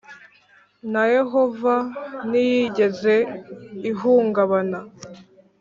na 0.91 1.03
Yehova 1.15 1.75
ntiyigeze 2.29 3.15
ihungabana 3.91 4.79